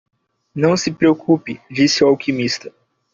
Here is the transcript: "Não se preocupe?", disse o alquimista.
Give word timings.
"Não 0.55 0.75
se 0.75 0.89
preocupe?", 0.91 1.61
disse 1.69 2.03
o 2.03 2.07
alquimista. 2.07 2.73